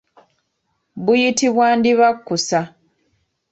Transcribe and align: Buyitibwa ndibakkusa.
Buyitibwa 1.03 1.65
ndibakkusa. 1.77 2.59